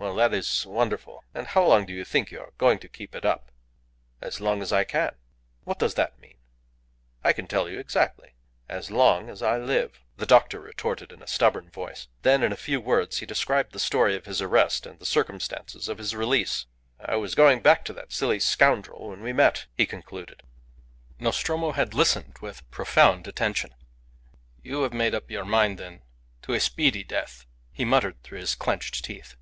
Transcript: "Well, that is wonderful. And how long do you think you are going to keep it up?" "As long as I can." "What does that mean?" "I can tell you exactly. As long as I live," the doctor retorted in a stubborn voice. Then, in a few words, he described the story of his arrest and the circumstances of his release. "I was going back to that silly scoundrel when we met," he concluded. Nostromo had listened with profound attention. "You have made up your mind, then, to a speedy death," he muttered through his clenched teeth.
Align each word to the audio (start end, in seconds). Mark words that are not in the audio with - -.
"Well, 0.00 0.14
that 0.14 0.32
is 0.32 0.64
wonderful. 0.64 1.24
And 1.34 1.46
how 1.48 1.62
long 1.66 1.84
do 1.84 1.92
you 1.92 2.06
think 2.06 2.30
you 2.30 2.40
are 2.40 2.54
going 2.56 2.78
to 2.78 2.88
keep 2.88 3.14
it 3.14 3.26
up?" 3.26 3.52
"As 4.22 4.40
long 4.40 4.62
as 4.62 4.72
I 4.72 4.82
can." 4.82 5.14
"What 5.64 5.78
does 5.78 5.92
that 5.94 6.18
mean?" 6.18 6.38
"I 7.22 7.34
can 7.34 7.46
tell 7.46 7.68
you 7.68 7.78
exactly. 7.78 8.32
As 8.66 8.90
long 8.90 9.28
as 9.28 9.42
I 9.42 9.58
live," 9.58 10.00
the 10.16 10.24
doctor 10.24 10.58
retorted 10.58 11.12
in 11.12 11.20
a 11.22 11.26
stubborn 11.26 11.68
voice. 11.68 12.08
Then, 12.22 12.42
in 12.42 12.50
a 12.50 12.56
few 12.56 12.80
words, 12.80 13.18
he 13.18 13.26
described 13.26 13.72
the 13.72 13.78
story 13.78 14.16
of 14.16 14.24
his 14.24 14.40
arrest 14.40 14.86
and 14.86 14.98
the 14.98 15.04
circumstances 15.04 15.86
of 15.86 15.98
his 15.98 16.16
release. 16.16 16.64
"I 16.98 17.16
was 17.16 17.34
going 17.34 17.60
back 17.60 17.84
to 17.84 17.92
that 17.92 18.10
silly 18.10 18.40
scoundrel 18.40 19.10
when 19.10 19.20
we 19.20 19.34
met," 19.34 19.66
he 19.76 19.84
concluded. 19.84 20.42
Nostromo 21.18 21.72
had 21.72 21.92
listened 21.92 22.36
with 22.40 22.68
profound 22.70 23.28
attention. 23.28 23.74
"You 24.62 24.80
have 24.84 24.94
made 24.94 25.14
up 25.14 25.30
your 25.30 25.44
mind, 25.44 25.76
then, 25.78 26.04
to 26.40 26.54
a 26.54 26.60
speedy 26.60 27.04
death," 27.04 27.44
he 27.70 27.84
muttered 27.84 28.22
through 28.22 28.38
his 28.38 28.54
clenched 28.54 29.04
teeth. 29.04 29.36